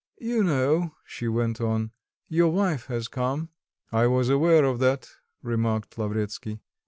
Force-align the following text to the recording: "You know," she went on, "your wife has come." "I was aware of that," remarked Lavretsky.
"You 0.17 0.43
know," 0.43 0.95
she 1.05 1.27
went 1.27 1.61
on, 1.61 1.91
"your 2.27 2.47
wife 2.51 2.87
has 2.87 3.07
come." 3.07 3.49
"I 3.91 4.07
was 4.07 4.29
aware 4.29 4.65
of 4.65 4.79
that," 4.79 5.07
remarked 5.43 5.95
Lavretsky. 5.95 6.63